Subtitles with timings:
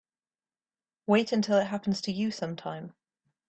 [1.05, 2.95] Wait until it happens to you sometime.